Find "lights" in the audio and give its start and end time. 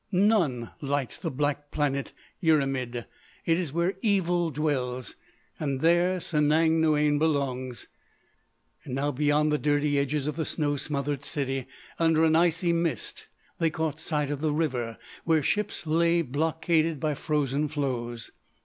0.81-1.19